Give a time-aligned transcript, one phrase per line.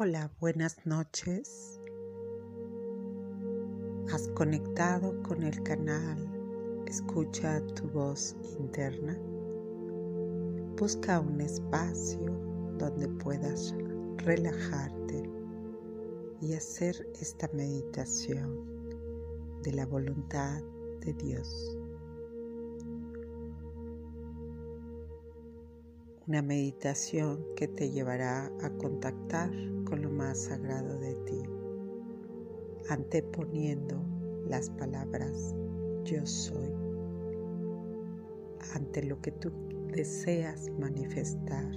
[0.00, 1.80] Hola, buenas noches.
[4.12, 6.16] ¿Has conectado con el canal
[6.86, 9.18] Escucha tu voz interna?
[10.78, 12.30] Busca un espacio
[12.78, 13.74] donde puedas
[14.18, 15.28] relajarte
[16.42, 18.86] y hacer esta meditación
[19.64, 20.62] de la voluntad
[21.00, 21.76] de Dios.
[26.28, 29.50] una meditación que te llevará a contactar
[30.18, 31.42] más sagrado de ti,
[32.90, 34.02] anteponiendo
[34.48, 35.54] las palabras
[36.04, 36.72] yo soy
[38.74, 39.52] ante lo que tú
[39.92, 41.70] deseas manifestar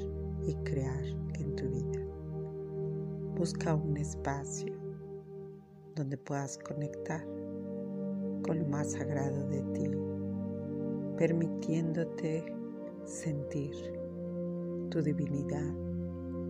[0.48, 1.04] y crear
[1.36, 2.02] en tu vida.
[3.38, 4.74] Busca un espacio
[5.96, 7.24] donde puedas conectar
[8.44, 9.92] con lo más sagrado de ti,
[11.18, 12.44] permitiéndote
[13.06, 13.76] sentir
[14.90, 15.74] tu divinidad,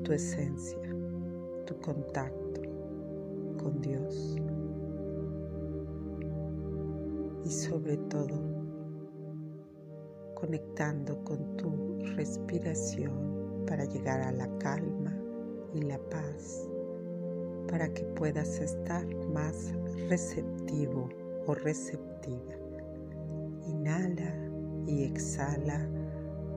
[0.04, 0.80] tu esencia,
[1.66, 2.62] tu contacto
[3.62, 4.36] con Dios.
[7.44, 8.36] Y sobre todo,
[10.36, 15.16] conectando con tu respiración para llegar a la calma
[15.74, 16.68] y la paz,
[17.68, 19.74] para que puedas estar más
[20.10, 21.10] receptivo
[21.48, 22.56] o receptiva.
[23.68, 24.34] Inhala
[24.86, 25.88] y exhala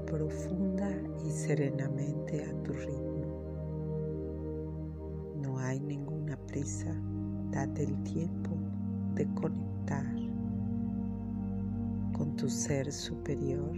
[0.07, 0.91] profunda
[1.27, 3.14] y serenamente a tu ritmo.
[6.55, 6.95] Prisa,
[7.51, 8.51] date el tiempo
[9.17, 10.07] de conectar
[12.17, 13.73] con tu ser superior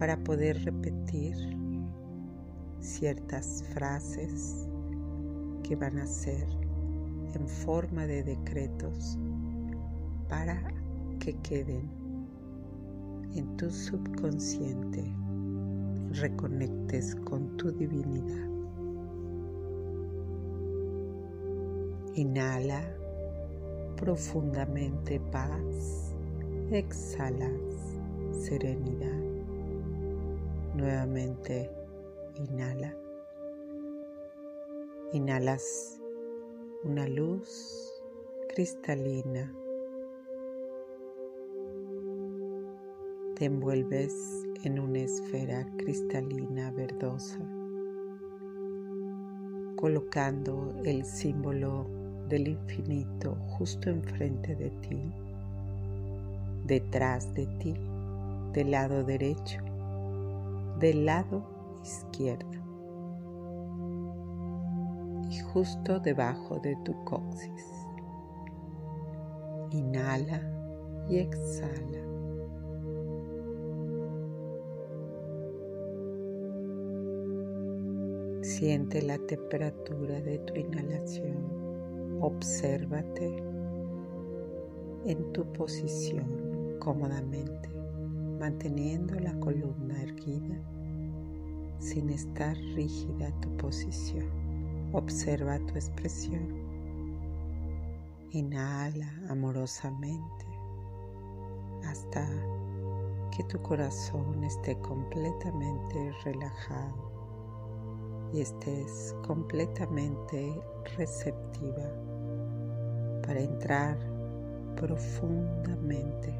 [0.00, 1.36] para poder repetir
[2.80, 4.68] ciertas frases
[5.62, 6.44] que van a ser
[7.34, 9.16] en forma de decretos
[10.28, 10.60] para
[11.20, 11.88] que queden
[13.36, 15.04] en tu subconsciente
[16.14, 18.51] reconectes con tu divinidad.
[22.14, 22.82] Inhala
[23.96, 26.14] profundamente paz,
[26.70, 27.52] exhalas
[28.32, 29.22] serenidad.
[30.74, 31.70] Nuevamente
[32.34, 32.94] inhala.
[35.12, 35.98] Inhalas
[36.84, 37.92] una luz
[38.48, 39.54] cristalina
[43.36, 44.14] te envuelves
[44.64, 47.38] en una esfera cristalina verdosa,
[49.76, 52.01] colocando el símbolo
[52.32, 55.12] del infinito justo enfrente de ti,
[56.64, 57.74] detrás de ti,
[58.54, 59.60] del lado derecho,
[60.78, 61.44] del lado
[61.84, 62.58] izquierdo
[65.28, 67.66] y justo debajo de tu coxis.
[69.70, 70.40] Inhala
[71.10, 71.98] y exhala.
[78.40, 81.61] Siente la temperatura de tu inhalación.
[82.24, 83.42] Obsérvate
[85.06, 87.68] en tu posición cómodamente,
[88.38, 90.56] manteniendo la columna erguida
[91.80, 94.28] sin estar rígida tu posición.
[94.92, 96.46] Observa tu expresión.
[98.30, 100.46] Inhala amorosamente
[101.84, 102.24] hasta
[103.36, 107.10] que tu corazón esté completamente relajado
[108.32, 110.62] y estés completamente
[110.96, 112.11] receptiva
[113.26, 113.96] para entrar
[114.76, 116.34] profundamente,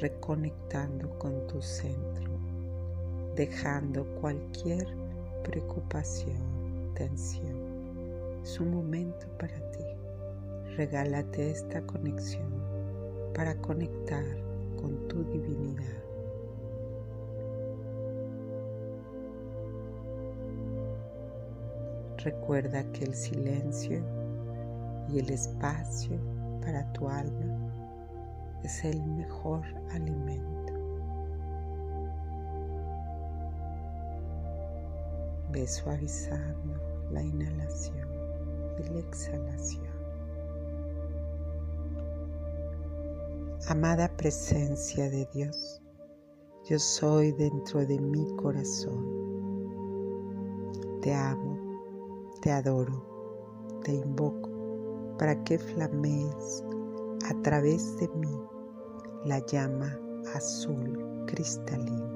[0.00, 2.30] reconectando con tu centro,
[3.34, 4.86] dejando cualquier
[5.44, 8.42] preocupación, tensión.
[8.42, 9.84] Es un momento para ti.
[10.76, 12.50] Regálate esta conexión
[13.34, 14.24] para conectar
[14.80, 16.07] con tu divinidad.
[22.24, 24.02] Recuerda que el silencio
[25.08, 26.18] y el espacio
[26.60, 27.56] para tu alma
[28.64, 29.62] es el mejor
[29.92, 30.72] alimento.
[35.52, 38.08] Ve suavizando la inhalación
[38.80, 39.86] y la exhalación.
[43.68, 45.80] Amada presencia de Dios,
[46.68, 49.28] yo soy dentro de mi corazón.
[51.00, 51.57] Te amo
[52.40, 54.48] te adoro, te invoco
[55.18, 56.64] para que flamees
[57.28, 58.40] a través de mí
[59.24, 59.98] la llama
[60.34, 62.14] azul cristalina.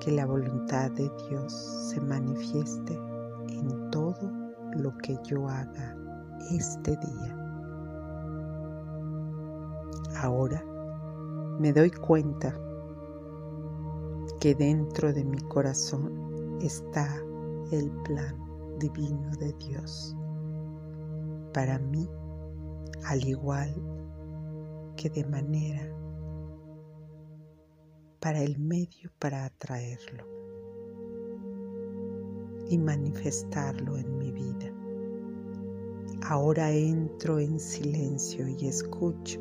[0.00, 1.52] Que la voluntad de Dios
[1.90, 2.98] se manifieste
[3.48, 4.30] en todo
[4.76, 5.96] lo que yo haga
[6.50, 7.38] este día.
[10.20, 10.64] Ahora
[11.58, 12.56] me doy cuenta
[14.40, 17.22] que dentro de mi corazón está
[17.72, 18.36] el plan
[18.78, 20.16] divino de Dios.
[21.52, 22.08] Para mí,
[23.04, 23.74] al igual
[24.96, 25.88] que de manera
[28.20, 30.24] para el medio para atraerlo
[32.68, 34.72] y manifestarlo en mi vida.
[36.28, 39.40] Ahora entro en silencio y escucho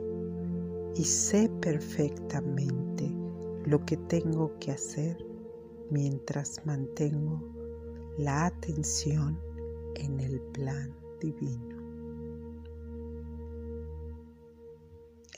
[0.96, 3.14] y sé perfectamente
[3.66, 5.24] lo que tengo que hacer
[5.92, 7.61] mientras mantengo
[8.22, 9.40] la atención
[9.96, 11.76] en el plan divino.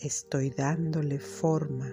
[0.02, 1.90] Estoy dándole forma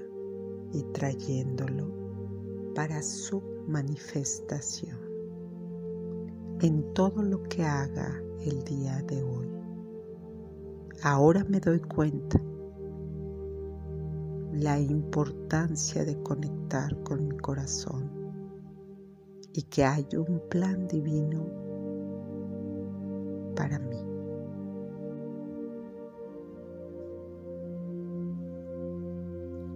[0.72, 4.98] y trayéndolo para su manifestación
[6.60, 9.48] en todo lo que haga el día de hoy.
[11.04, 12.42] Ahora me doy cuenta
[14.52, 18.19] la importancia de conectar con mi corazón
[19.52, 21.44] y que hay un plan divino
[23.54, 23.96] para mí.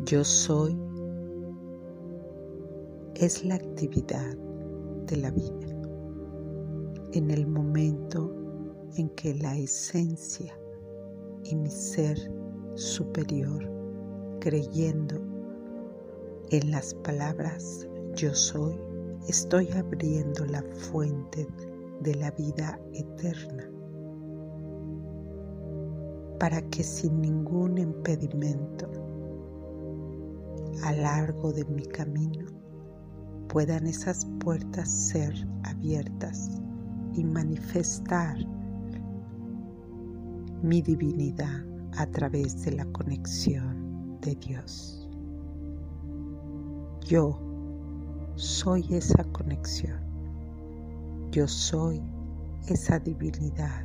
[0.04, 0.78] Yo soy
[3.16, 4.36] es la actividad
[5.06, 5.68] de la vida.
[7.12, 8.34] En el momento
[8.96, 10.58] en que la esencia
[11.44, 12.18] y mi ser
[12.74, 13.70] superior,
[14.40, 15.16] creyendo
[16.50, 18.74] en las palabras yo soy,
[19.28, 21.46] estoy abriendo la fuente
[22.00, 23.70] de la vida eterna
[26.38, 28.90] para que sin ningún impedimento
[30.82, 32.46] a largo de mi camino
[33.48, 35.32] puedan esas puertas ser
[35.62, 36.60] abiertas
[37.14, 38.36] y manifestar
[40.62, 41.64] mi divinidad
[41.96, 45.08] a través de la conexión de Dios.
[47.06, 47.43] Yo
[48.36, 49.98] soy esa conexión.
[51.30, 52.02] Yo soy
[52.68, 53.84] esa divinidad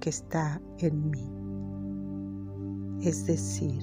[0.00, 1.30] que está en mí.
[3.06, 3.82] Es decir,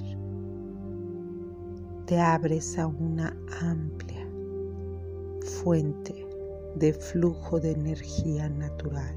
[2.05, 4.27] te abres a una amplia
[5.63, 6.27] fuente
[6.75, 9.15] de flujo de energía natural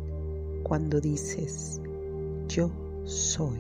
[0.63, 1.81] cuando dices
[2.49, 2.71] yo
[3.05, 3.59] soy.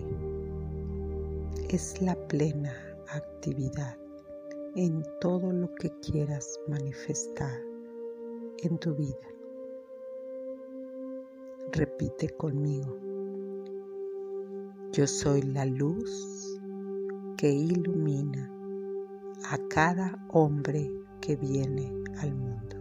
[1.68, 2.72] Es la plena
[3.12, 3.96] actividad
[4.74, 7.60] en todo lo que quieras manifestar
[8.62, 9.16] en tu vida.
[11.72, 12.96] Repite conmigo.
[14.92, 16.58] Yo soy la luz
[17.36, 18.50] que ilumina
[19.50, 22.76] a cada hombre que viene al mundo.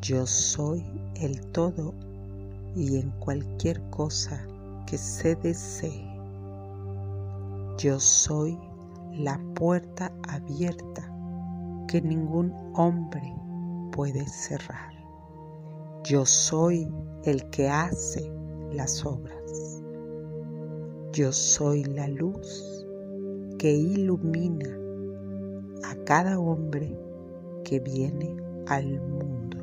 [0.00, 0.84] Yo soy
[1.16, 1.94] el todo
[2.76, 4.46] y en cualquier cosa
[4.86, 6.06] que se desee.
[7.78, 8.58] Yo soy
[9.18, 11.10] la puerta abierta
[11.88, 13.34] que ningún hombre
[13.92, 14.92] puede cerrar.
[16.04, 16.92] Yo soy
[17.24, 18.30] el que hace
[18.72, 19.82] las obras.
[21.12, 22.86] Yo soy la luz
[23.58, 24.76] que ilumina
[25.84, 26.98] a cada hombre
[27.64, 29.58] que viene al mundo.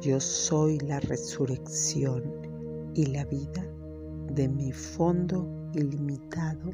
[0.00, 2.22] Yo soy la resurrección
[2.94, 3.66] y la vida
[4.32, 6.70] de mi fondo ilimitado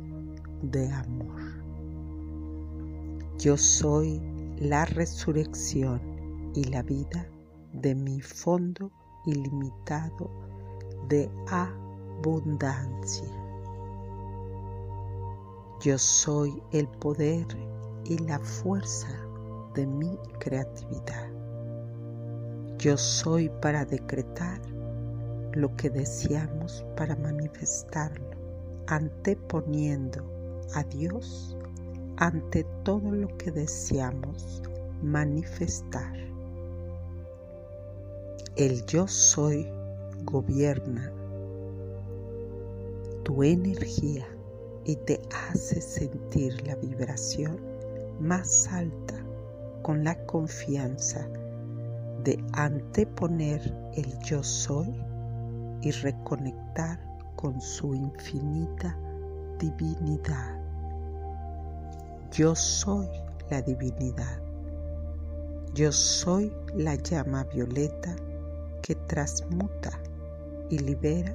[0.63, 1.66] de amor.
[3.39, 4.23] Yo soy
[4.59, 6.01] la resurrección
[6.55, 7.29] y la vida
[7.75, 8.91] de mi fondo
[9.27, 10.31] ilimitado
[11.09, 13.29] de abundancia.
[15.83, 17.47] Yo soy el poder
[18.07, 19.15] y la fuerza
[19.75, 21.31] de mi creatividad.
[22.79, 24.63] Yo soy para decretar
[25.53, 28.31] lo que deseamos para manifestarlo,
[28.87, 30.25] anteponiendo
[30.75, 31.56] a Dios
[32.17, 34.63] ante todo lo que deseamos
[35.03, 36.15] manifestar.
[38.57, 39.69] El yo soy
[40.25, 41.13] gobierna
[43.27, 44.25] tu energía
[44.85, 45.21] y te
[45.51, 47.59] hace sentir la vibración
[48.21, 49.17] más alta
[49.83, 51.29] con la confianza
[52.23, 53.61] de anteponer
[53.95, 54.95] el yo soy
[55.83, 57.01] y reconectar
[57.35, 58.97] con su infinita
[59.59, 60.56] divinidad.
[62.33, 63.09] Yo soy
[63.51, 64.43] la divinidad.
[65.75, 68.17] Yo soy la llama violeta
[68.83, 70.01] que transmuta
[70.69, 71.35] y libera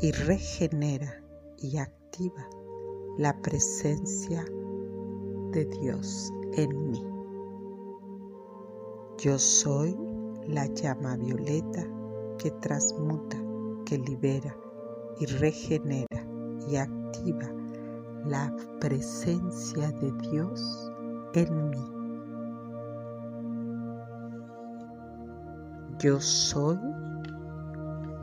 [0.00, 1.22] y regenera
[1.58, 2.48] y activa
[3.18, 4.44] la presencia
[5.52, 7.04] de Dios en mí.
[9.18, 9.96] Yo soy
[10.46, 11.86] la llama violeta
[12.38, 13.36] que transmuta,
[13.84, 14.56] que libera
[15.18, 16.26] y regenera
[16.68, 17.55] y activa
[18.28, 20.92] la presencia de Dios
[21.34, 21.92] en mí.
[26.00, 26.78] Yo soy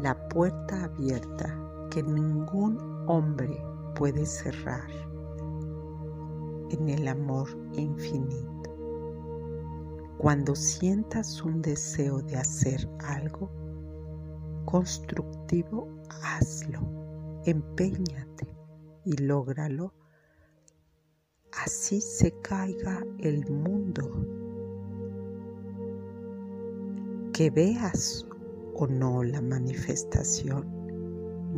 [0.02, 1.58] la puerta abierta
[1.90, 3.64] que ningún hombre
[3.96, 4.90] puede cerrar
[6.70, 8.50] en el amor infinito.
[10.18, 13.50] Cuando sientas un deseo de hacer algo
[14.66, 15.88] constructivo,
[16.22, 16.82] hazlo,
[17.46, 18.63] empeñate
[19.06, 19.94] y lógralo.
[21.52, 24.10] Así se caiga el mundo
[27.34, 28.28] que veas
[28.76, 30.66] o no la manifestación,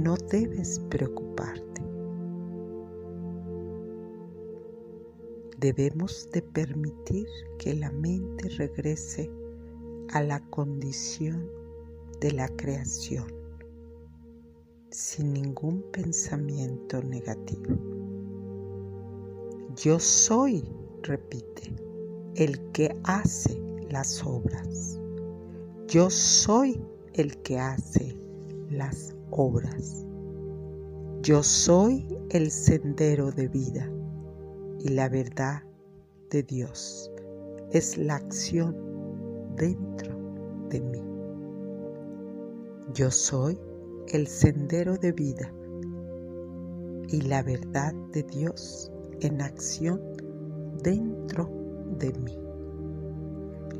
[0.01, 1.81] no debes preocuparte.
[5.57, 9.31] Debemos de permitir que la mente regrese
[10.13, 11.49] a la condición
[12.19, 13.34] de la creación
[14.95, 17.75] sin ningún pensamiento negativo.
[19.75, 20.63] Yo soy,
[21.01, 21.75] repite,
[22.35, 24.97] el que hace las obras.
[25.89, 26.81] Yo soy
[27.13, 28.17] el que hace
[28.69, 30.05] las obras.
[31.21, 33.91] Yo soy el sendero de vida
[34.79, 35.61] y la verdad
[36.29, 37.11] de Dios
[37.71, 38.77] es la acción
[39.57, 40.15] dentro
[40.69, 41.03] de mí.
[42.93, 43.59] Yo soy
[44.09, 45.51] el sendero de vida
[47.07, 50.01] y la verdad de Dios en acción
[50.83, 51.49] dentro
[51.97, 52.37] de mí.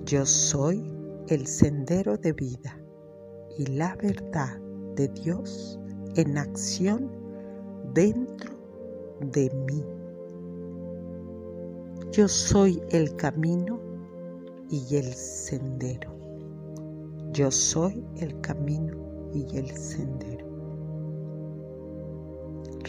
[0.06, 0.84] Yo soy
[1.28, 2.80] el sendero de vida
[3.58, 4.60] y la verdad
[4.96, 5.80] de Dios
[6.16, 7.12] en acción
[7.94, 8.54] dentro
[9.20, 9.84] de mí.
[12.12, 13.80] Yo soy el camino
[14.70, 16.16] y el sendero.
[17.32, 19.05] Yo soy el camino
[19.36, 20.46] y el sendero.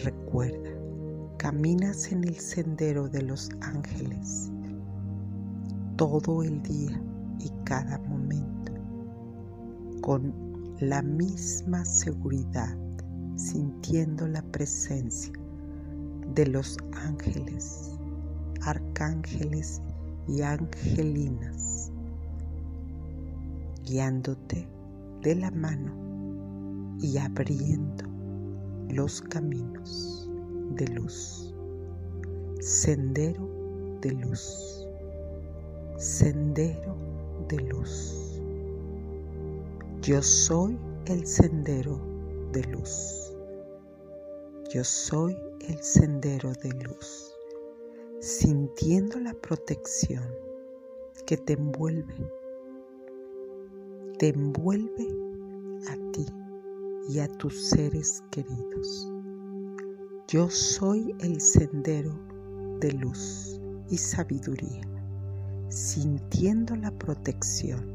[0.03, 0.69] Recuerda,
[1.37, 4.49] caminas en el sendero de los ángeles
[5.97, 7.01] todo el día
[7.39, 8.71] y cada momento
[10.01, 10.33] con
[10.79, 12.77] la misma seguridad,
[13.35, 15.33] sintiendo la presencia
[16.33, 17.91] de los ángeles,
[18.61, 19.81] arcángeles
[20.27, 21.91] y angelinas,
[23.85, 24.67] guiándote
[25.23, 26.06] de la mano
[26.99, 28.05] y abriendo
[28.89, 30.29] los caminos
[30.75, 31.53] de luz,
[32.59, 33.47] sendero
[34.01, 34.87] de luz,
[35.97, 36.95] sendero
[37.49, 38.41] de luz.
[40.01, 41.99] Yo soy el sendero
[42.51, 43.33] de luz.
[44.69, 45.37] Yo soy
[45.67, 47.33] el sendero de luz,
[48.19, 50.25] sintiendo la protección
[51.25, 52.15] que te envuelve,
[54.17, 55.07] te envuelve
[55.89, 56.25] a ti
[57.09, 59.11] y a tus seres queridos.
[60.27, 62.13] Yo soy el sendero
[62.79, 63.59] de luz
[63.89, 64.81] y sabiduría
[65.69, 67.85] sintiendo la protección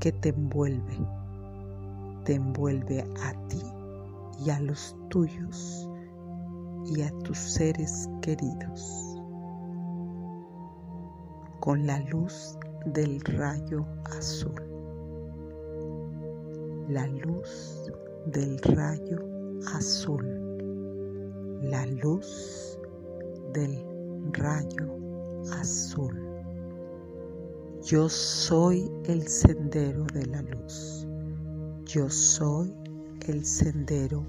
[0.00, 0.98] que te envuelve,
[2.24, 3.62] te envuelve a ti
[4.44, 5.88] y a los tuyos
[6.86, 9.18] y a tus seres queridos
[11.60, 13.84] con la luz del rayo
[14.16, 14.54] azul,
[16.88, 17.87] la luz
[18.32, 19.18] del rayo
[19.74, 20.24] azul,
[21.62, 22.78] la luz
[23.54, 23.78] del
[24.32, 24.98] rayo
[25.52, 26.14] azul.
[27.82, 31.06] Yo soy el sendero de la luz.
[31.86, 32.74] Yo soy
[33.26, 34.22] el sendero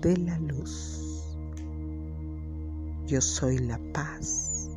[0.00, 1.26] de la luz.
[3.06, 4.70] Yo soy la paz,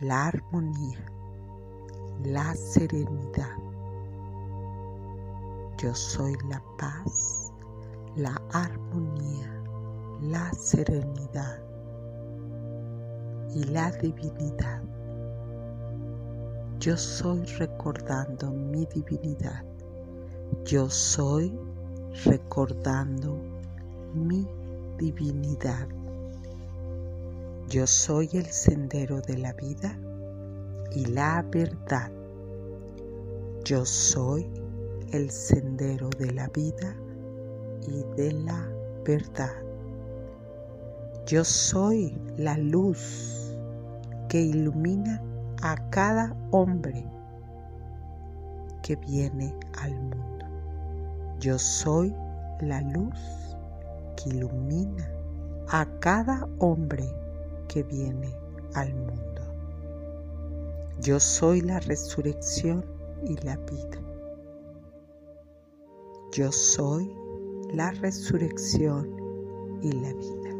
[0.00, 1.10] la armonía,
[2.22, 3.63] la serenidad.
[5.78, 7.52] Yo soy la paz,
[8.14, 9.62] la armonía,
[10.22, 11.58] la serenidad
[13.52, 14.82] y la divinidad.
[16.78, 19.64] Yo soy recordando mi divinidad.
[20.64, 21.58] Yo soy
[22.24, 23.36] recordando
[24.14, 24.46] mi
[24.96, 25.88] divinidad.
[27.68, 29.98] Yo soy el sendero de la vida
[30.92, 32.12] y la verdad.
[33.64, 34.63] Yo soy
[35.14, 36.96] el sendero de la vida
[37.86, 38.68] y de la
[39.04, 39.54] verdad.
[41.24, 43.56] Yo soy la luz
[44.28, 45.22] que ilumina
[45.62, 47.06] a cada hombre
[48.82, 50.46] que viene al mundo.
[51.38, 52.12] Yo soy
[52.60, 53.56] la luz
[54.16, 55.08] que ilumina
[55.68, 57.08] a cada hombre
[57.68, 58.34] que viene
[58.74, 59.42] al mundo.
[61.00, 62.84] Yo soy la resurrección
[63.24, 64.13] y la vida.
[66.34, 67.16] Yo soy
[67.72, 69.08] la resurrección
[69.82, 70.50] y la vida.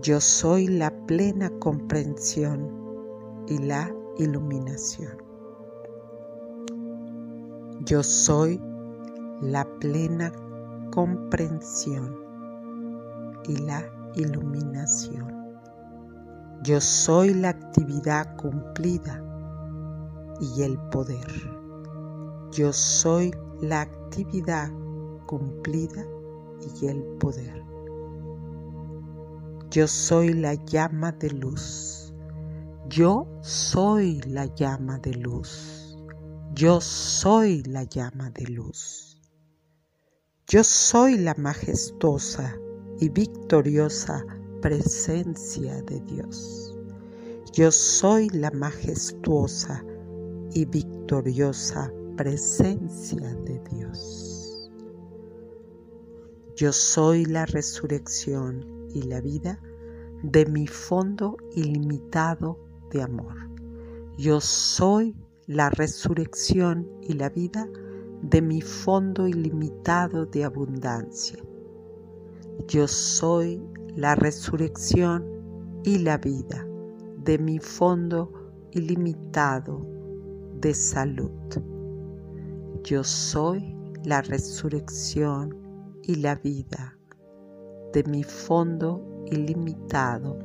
[0.00, 5.18] Yo soy la plena comprensión y la iluminación.
[7.84, 8.58] Yo soy
[9.42, 10.32] la plena
[10.90, 12.16] comprensión
[13.48, 15.30] y la iluminación.
[16.62, 19.22] Yo soy la actividad cumplida
[20.40, 21.61] y el poder.
[22.52, 24.70] Yo soy la actividad
[25.24, 26.06] cumplida
[26.82, 27.64] y el poder.
[29.70, 32.12] Yo soy la llama de luz.
[32.90, 35.96] Yo soy la llama de luz.
[36.52, 39.18] Yo soy la llama de luz.
[40.46, 42.54] Yo soy la majestuosa
[43.00, 44.26] y victoriosa
[44.60, 46.76] presencia de Dios.
[47.54, 49.82] Yo soy la majestuosa
[50.52, 54.70] y victoriosa presencia de Dios.
[56.56, 59.58] Yo soy la resurrección y la vida
[60.22, 62.58] de mi fondo ilimitado
[62.90, 63.36] de amor.
[64.18, 65.16] Yo soy
[65.46, 67.68] la resurrección y la vida
[68.22, 71.38] de mi fondo ilimitado de abundancia.
[72.68, 73.60] Yo soy
[73.96, 75.24] la resurrección
[75.84, 76.66] y la vida
[77.18, 78.32] de mi fondo
[78.72, 79.86] ilimitado
[80.60, 81.71] de salud.
[82.84, 85.56] Yo soy la resurrección
[86.02, 86.98] y la vida
[87.92, 90.36] de mi fondo ilimitado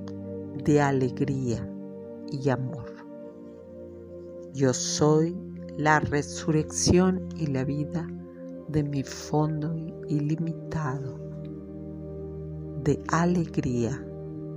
[0.63, 1.67] de alegría
[2.31, 2.93] y amor.
[4.53, 5.35] Yo soy
[5.77, 8.07] la resurrección y la vida
[8.67, 9.75] de mi fondo
[10.07, 11.17] ilimitado
[12.83, 13.99] de alegría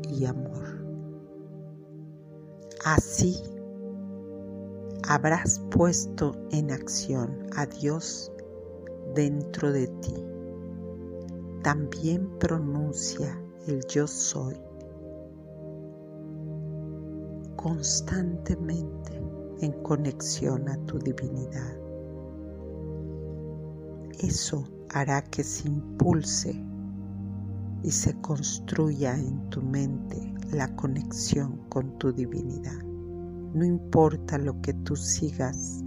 [0.06, 0.84] y amor.
[2.84, 3.42] Así
[5.10, 8.30] habrás puesto en acción a Dios
[9.12, 10.14] dentro de ti.
[11.64, 13.36] También pronuncia
[13.66, 14.54] el yo soy
[17.56, 19.20] constantemente
[19.60, 21.76] en conexión a tu divinidad.
[24.20, 26.64] Eso hará que se impulse
[27.82, 32.89] y se construya en tu mente la conexión con tu divinidad.
[33.54, 35.82] No importa lo que tú sigas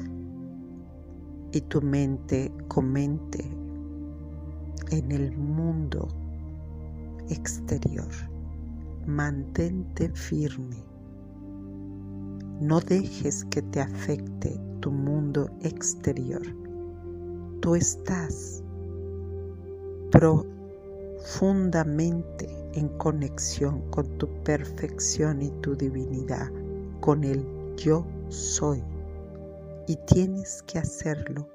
[1.52, 3.44] y tu mente comente
[4.92, 6.08] en el mundo
[7.30, 8.10] exterior.
[9.06, 10.84] Mantente firme.
[12.60, 16.42] No dejes que te afecte tu mundo exterior.
[17.62, 18.64] Tú estás
[20.12, 20.46] pro
[21.24, 26.52] profundamente en conexión con tu perfección y tu divinidad,
[27.04, 28.82] con el yo soy.
[29.88, 31.50] Y tienes que hacerlo,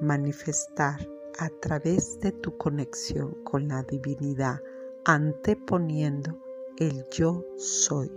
[0.00, 1.06] manifestar
[1.38, 4.62] a través de tu conexión con la divinidad,
[5.04, 6.38] anteponiendo
[6.78, 8.10] el yo soy,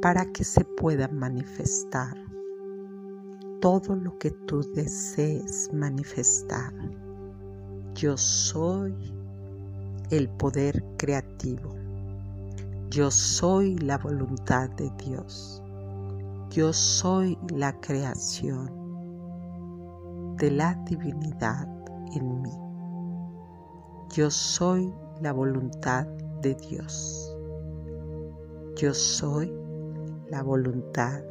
[0.00, 2.16] para que se pueda manifestar
[3.60, 6.72] todo lo que tú desees manifestar
[7.94, 8.94] yo soy
[10.10, 11.83] el poder creativo.
[12.90, 15.62] Yo soy la voluntad de Dios.
[16.50, 18.70] Yo soy la creación
[20.38, 21.66] de la divinidad
[22.14, 22.52] en mí.
[24.12, 26.06] Yo soy la voluntad
[26.40, 27.36] de Dios.
[28.76, 29.52] Yo soy
[30.28, 31.22] la voluntad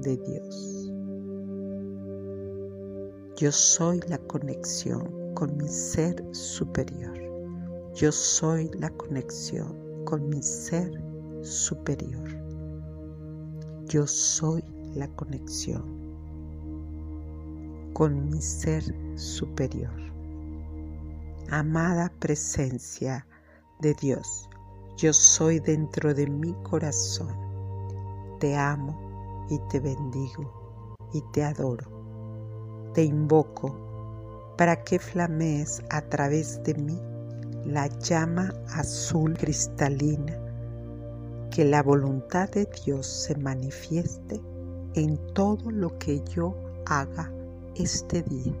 [0.00, 0.92] de Dios.
[3.36, 7.16] Yo soy la conexión con mi ser superior.
[7.94, 10.90] Yo soy la conexión con mi ser
[11.42, 12.30] superior.
[13.88, 15.84] Yo soy la conexión
[17.92, 18.82] con mi ser
[19.18, 19.92] superior.
[21.50, 23.26] Amada presencia
[23.80, 24.48] de Dios,
[24.96, 27.36] yo soy dentro de mi corazón.
[28.40, 32.90] Te amo y te bendigo y te adoro.
[32.94, 36.98] Te invoco para que flamees a través de mí
[37.64, 40.38] la llama azul cristalina,
[41.50, 44.40] que la voluntad de Dios se manifieste
[44.94, 46.54] en todo lo que yo
[46.86, 47.32] haga
[47.74, 48.54] este día.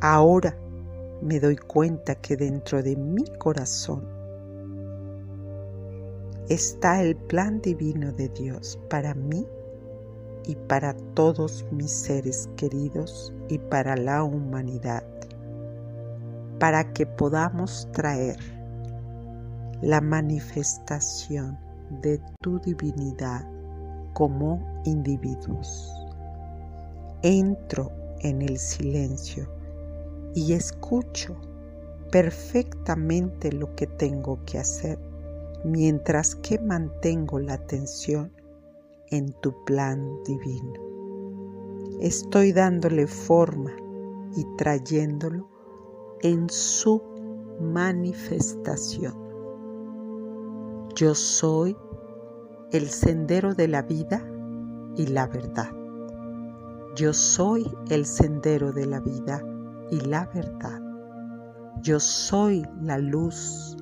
[0.00, 0.56] Ahora
[1.22, 4.02] me doy cuenta que dentro de mi corazón
[6.48, 9.46] está el plan divino de Dios para mí
[10.44, 15.04] y para todos mis seres queridos y para la humanidad,
[16.62, 18.38] para que podamos traer
[19.80, 21.58] la manifestación
[22.00, 23.44] de tu divinidad
[24.12, 25.92] como individuos.
[27.22, 29.52] Entro en el silencio
[30.36, 31.34] y escucho
[32.12, 35.00] perfectamente lo que tengo que hacer,
[35.64, 38.30] mientras que mantengo la atención
[39.10, 40.74] en tu plan divino.
[42.00, 43.72] Estoy dándole forma
[44.36, 45.51] y trayéndolo
[46.22, 47.02] en su
[47.60, 49.14] manifestación.
[50.94, 51.76] Yo soy
[52.70, 54.24] el sendero de la vida
[54.96, 55.70] y la verdad.
[56.94, 59.42] Yo soy el sendero de la vida
[59.90, 60.80] y la verdad.
[61.80, 63.76] Yo soy la luz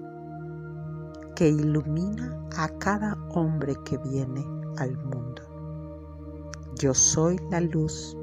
[1.37, 4.47] que ilumina a cada hombre que viene
[4.79, 5.43] al mundo.
[6.77, 8.17] Yo soy la luz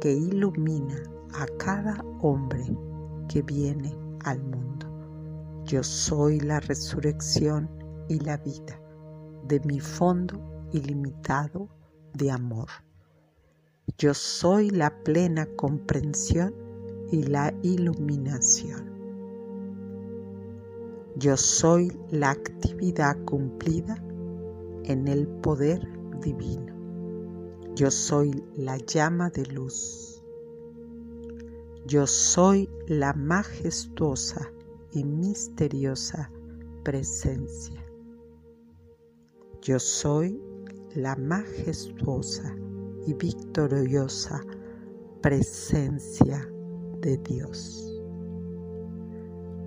[0.00, 0.96] que ilumina
[1.34, 2.64] a cada hombre
[3.34, 3.92] que viene
[4.22, 4.86] al mundo.
[5.64, 7.68] Yo soy la resurrección
[8.08, 8.80] y la vida
[9.48, 11.68] de mi fondo ilimitado
[12.12, 12.68] de amor.
[13.98, 16.54] Yo soy la plena comprensión
[17.10, 18.88] y la iluminación.
[21.16, 23.96] Yo soy la actividad cumplida
[24.84, 25.88] en el poder
[26.20, 26.72] divino.
[27.74, 30.13] Yo soy la llama de luz.
[31.86, 34.50] Yo soy la majestuosa
[34.92, 36.30] y misteriosa
[36.82, 37.84] presencia.
[39.60, 40.40] Yo soy
[40.94, 42.56] la majestuosa
[43.06, 44.40] y victoriosa
[45.20, 46.50] presencia
[47.02, 48.02] de Dios.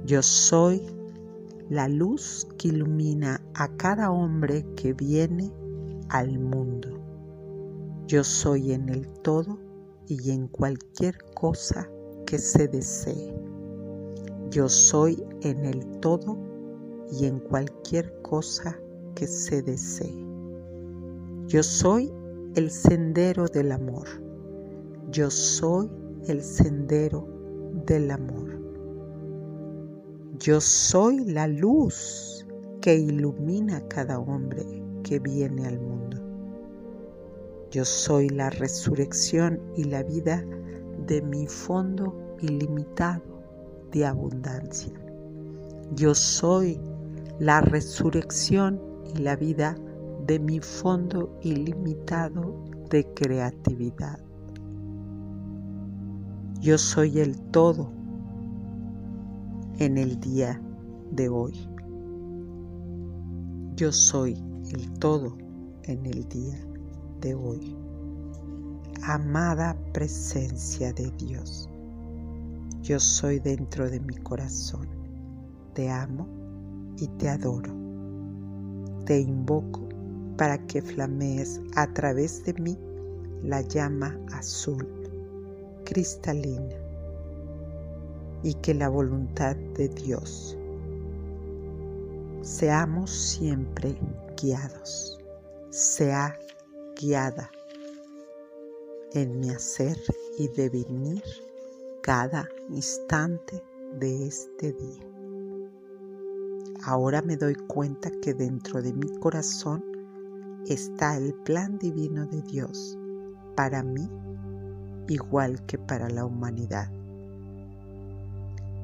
[0.04, 0.82] Yo soy
[1.70, 5.54] la luz que ilumina a cada hombre que viene
[6.10, 7.00] al mundo.
[8.08, 9.60] Yo soy en el todo
[10.08, 11.88] y en cualquier cosa
[12.28, 13.34] que se desee.
[14.52, 16.38] Yo soy en el todo
[17.12, 18.78] y en cualquier cosa
[19.16, 20.14] que se desee.
[21.48, 22.14] Yo soy
[22.56, 24.08] el sendero del amor.
[25.10, 25.90] Yo soy
[26.28, 27.26] el sendero
[27.86, 28.60] del amor.
[30.38, 32.46] Yo soy la luz
[32.82, 34.66] que ilumina a cada hombre
[35.04, 36.18] que viene al mundo.
[37.72, 40.46] Yo soy la resurrección y la vida
[41.08, 43.42] de mi fondo ilimitado
[43.92, 44.94] de abundancia.
[45.96, 46.80] Yo soy
[47.40, 48.80] la resurrección
[49.16, 49.76] y la vida
[50.26, 54.20] de mi fondo ilimitado de creatividad.
[56.60, 57.92] Yo soy el todo
[59.80, 60.62] en el día
[61.12, 61.54] de hoy.
[63.76, 64.34] Yo soy
[64.72, 65.38] el todo
[65.84, 66.60] en el día
[67.22, 67.87] de hoy.
[69.04, 71.70] Amada presencia de Dios,
[72.82, 74.88] yo soy dentro de mi corazón.
[75.74, 76.28] Te amo
[76.98, 77.74] y te adoro.
[79.06, 79.88] Te invoco
[80.36, 82.78] para que flamees a través de mí
[83.44, 84.86] la llama azul,
[85.86, 86.76] cristalina
[88.44, 90.58] y que la voluntad de Dios
[92.42, 93.96] seamos siempre
[94.36, 95.18] guiados,
[95.70, 96.38] sea
[97.00, 97.50] guiada
[99.22, 99.98] en mi hacer
[100.38, 101.24] y devenir
[102.02, 103.64] cada instante
[104.00, 105.04] de este día.
[106.84, 109.84] Ahora me doy cuenta que dentro de mi corazón
[110.68, 112.98] está el plan divino de Dios
[113.56, 114.10] para mí
[115.08, 116.92] igual que para la humanidad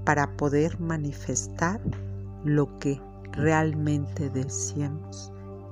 [0.06, 1.80] para poder manifestar
[2.44, 3.00] lo que
[3.32, 5.32] realmente deseamos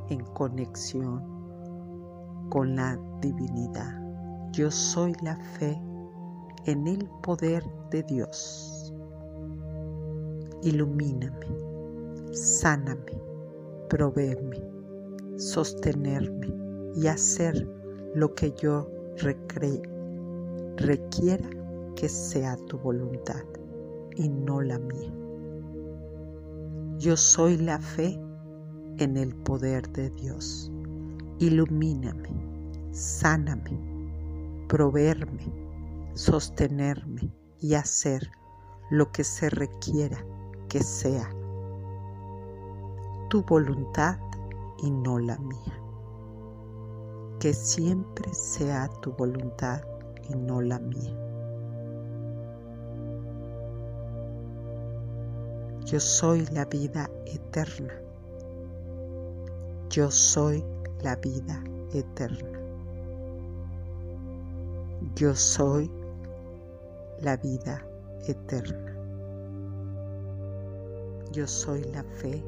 [0.10, 1.22] en conexión
[2.50, 4.01] con la divinidad.
[4.52, 5.82] Yo soy la fe
[6.66, 8.94] en el poder de Dios.
[10.62, 11.48] Ilumíname,
[12.34, 13.18] sáname,
[13.90, 14.62] proveeme,
[15.38, 16.54] sostenerme
[16.96, 17.66] y hacer
[18.14, 18.90] lo que yo
[20.78, 21.50] requiera
[21.96, 23.46] que sea tu voluntad
[24.18, 25.14] y no la mía.
[26.98, 28.20] Yo soy la fe
[28.98, 30.70] en el poder de Dios.
[31.40, 32.30] Ilumíname,
[32.92, 33.91] sáname,
[34.72, 35.52] proveerme,
[36.14, 37.30] sostenerme
[37.60, 38.32] y hacer
[38.90, 40.26] lo que se requiera
[40.70, 41.30] que sea
[43.30, 44.18] tu voluntad
[44.82, 45.78] y no la mía.
[47.42, 49.82] Que siempre sea tu voluntad
[50.30, 51.18] y no la mía.
[55.84, 57.94] Yo soy la vida eterna.
[59.90, 60.64] Yo soy
[61.02, 61.62] la vida
[61.94, 62.61] eterna.
[65.16, 65.92] Yo soy
[67.22, 67.86] la vida
[68.28, 68.96] eterna.
[71.32, 72.44] Yo soy la fe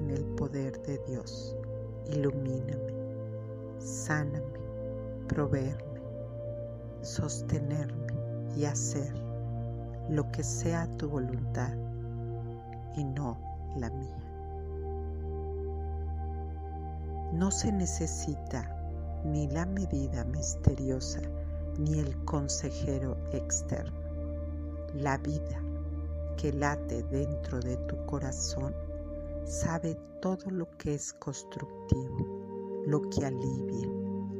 [0.00, 1.56] en el poder de Dios.
[2.06, 2.94] Ilumíname,
[3.78, 4.40] sáname,
[5.28, 6.00] proveerme,
[7.02, 8.06] sostenerme
[8.56, 9.12] y hacer
[10.08, 11.74] lo que sea tu voluntad
[12.94, 13.38] y no
[13.76, 14.26] la mía.
[17.32, 18.72] No se necesita
[19.24, 21.20] ni la medida misteriosa,
[21.78, 23.98] ni el consejero externo.
[24.94, 25.62] La vida
[26.36, 28.74] que late dentro de tu corazón
[29.44, 33.88] sabe todo lo que es constructivo, lo que alivia,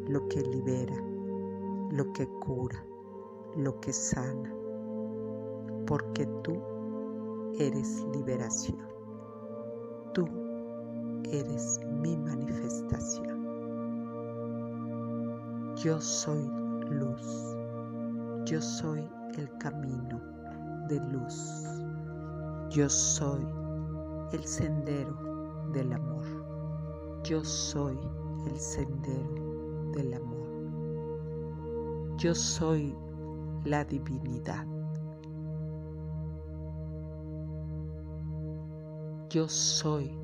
[0.08, 0.96] lo que libera,
[1.90, 2.84] lo que cura,
[3.56, 4.52] lo que sana,
[5.86, 6.60] porque tú
[7.58, 8.86] eres liberación.
[10.12, 10.26] Tú
[11.24, 13.36] eres mi manifestación.
[15.76, 16.50] Yo soy
[16.90, 17.56] luz.
[18.44, 20.20] Yo soy el camino
[20.88, 21.64] de luz.
[22.70, 23.46] Yo soy
[24.32, 26.24] el sendero del amor.
[27.24, 27.98] Yo soy
[28.46, 30.46] el sendero del amor.
[32.18, 32.96] Yo soy
[33.64, 34.66] la divinidad.
[39.28, 40.16] Yo soy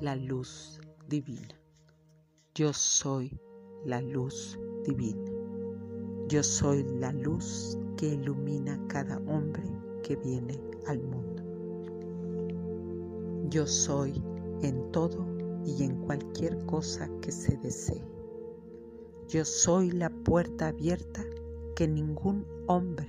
[0.00, 1.54] la luz divina.
[2.54, 3.40] Yo soy
[3.84, 5.25] la luz divina.
[6.28, 9.62] Yo soy la luz que ilumina cada hombre
[10.02, 11.42] que viene al mundo.
[13.48, 14.20] Yo soy
[14.60, 15.24] en todo
[15.64, 18.04] y en cualquier cosa que se desee.
[19.28, 21.24] Yo soy la puerta abierta
[21.76, 23.06] que ningún hombre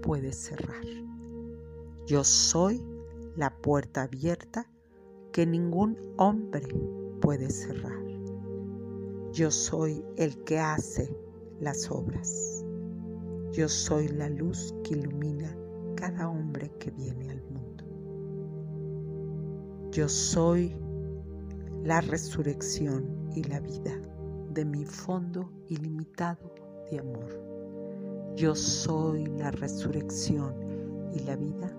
[0.00, 0.84] puede cerrar.
[2.06, 2.80] Yo soy
[3.34, 4.70] la puerta abierta
[5.32, 6.68] que ningún hombre
[7.20, 7.98] puede cerrar.
[9.32, 11.12] Yo soy el que hace
[11.62, 12.64] las obras.
[13.52, 15.56] Yo soy la luz que ilumina
[15.94, 17.84] cada hombre que viene al mundo.
[19.92, 20.74] Yo soy
[21.84, 23.96] la resurrección y la vida
[24.52, 26.52] de mi fondo ilimitado
[26.90, 27.40] de amor.
[28.34, 30.54] Yo soy la resurrección
[31.14, 31.72] y la vida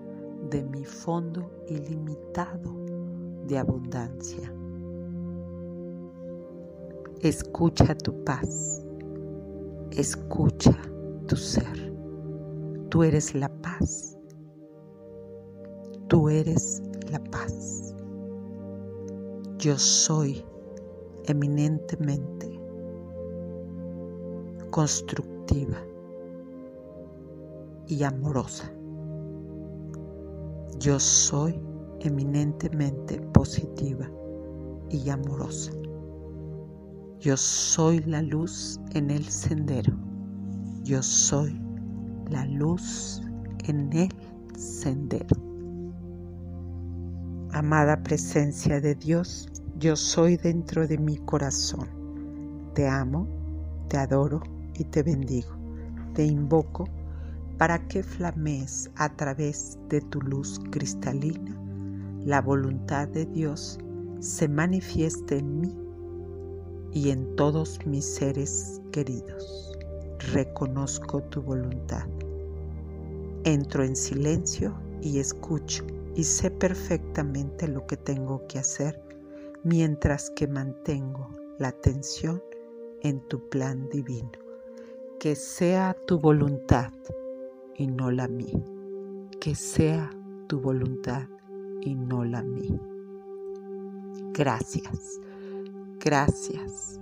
[0.50, 2.72] de mi fondo ilimitado
[3.46, 4.50] de abundancia.
[7.20, 8.83] Escucha tu paz,
[9.96, 10.76] escucha
[11.26, 11.92] tu ser.
[12.88, 14.16] Tú eres la paz,
[16.08, 17.94] tú eres la paz.
[19.58, 20.44] Yo soy
[21.26, 22.60] eminentemente
[24.70, 25.78] constructiva
[27.86, 28.70] y amorosa.
[30.78, 31.60] Yo soy
[32.00, 34.10] eminentemente positiva
[34.90, 35.72] y amorosa.
[37.24, 39.94] Yo soy la luz en el sendero.
[40.82, 41.58] Yo soy
[42.28, 43.22] la luz
[43.64, 44.10] en el
[44.58, 45.34] sendero.
[47.50, 51.88] Amada presencia de Dios, yo soy dentro de mi corazón.
[52.74, 53.26] Te amo,
[53.88, 54.42] te adoro
[54.74, 55.56] y te bendigo.
[56.12, 56.84] Te invoco
[57.56, 61.58] para que flamees a través de tu luz cristalina
[62.26, 63.78] la voluntad de Dios
[64.20, 65.83] se manifieste en mí
[66.94, 69.76] y en todos mis seres queridos.
[70.32, 72.06] Reconozco tu voluntad.
[73.44, 79.02] Entro en silencio y escucho y sé perfectamente lo que tengo que hacer
[79.64, 81.28] mientras que mantengo
[81.58, 82.42] la atención
[83.02, 84.30] en tu plan divino.
[85.18, 86.92] Que sea tu voluntad
[87.76, 88.62] y no la mía.
[89.40, 90.10] Que sea
[90.46, 91.26] tu voluntad
[91.80, 92.80] y no la mía.
[94.32, 95.20] Gracias,
[96.04, 97.00] gracias,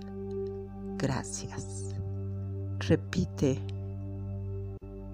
[0.97, 1.93] gracias.
[2.79, 3.59] Repite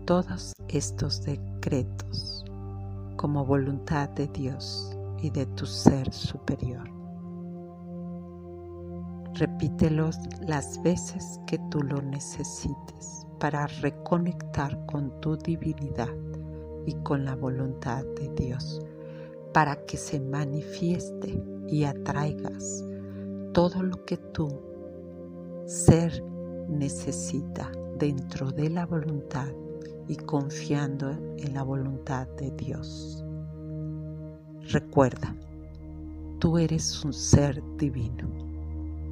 [0.06, 2.45] todos estos decretos
[3.15, 6.88] como voluntad de Dios y de tu ser superior.
[9.34, 16.13] Repítelos las veces que tú lo necesites para reconectar con tu divinidad
[16.86, 18.82] y con la voluntad de Dios
[19.52, 22.84] para que se manifieste y atraigas
[23.53, 24.47] todo lo que tu
[25.65, 26.23] ser
[26.67, 29.47] necesita dentro de la voluntad
[30.07, 33.23] y confiando en la voluntad de Dios.
[34.71, 35.35] Recuerda,
[36.39, 38.27] tú eres un ser divino,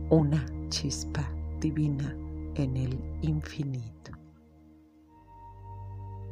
[0.10, 2.16] una chispa divina
[2.56, 4.12] en el infinito.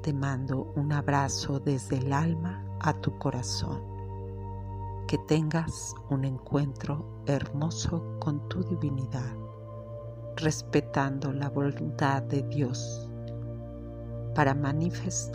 [0.01, 3.94] Te mando un abrazo desde el alma a tu corazón
[5.07, 9.35] que tengas un encuentro hermoso con tu divinidad,
[10.35, 13.09] respetando la voluntad de Dios
[14.33, 15.25] para manifestar